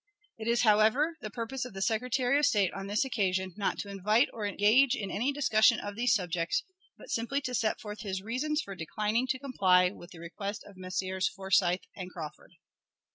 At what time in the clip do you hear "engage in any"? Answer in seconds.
4.47-5.31